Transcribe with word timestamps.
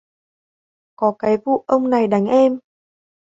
Có 0.95 1.15
cái 1.19 1.37
vụ 1.45 1.63
ông 1.67 1.89
này 1.89 2.07
đánh 2.07 2.25
em 2.25 2.59